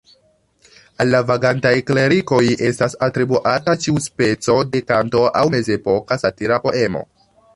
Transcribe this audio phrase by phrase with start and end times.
[1.03, 7.07] Al la "vagantaj klerikoj" estas atribuata ĉiu speco de kanto aŭ mezepoka satira poemo.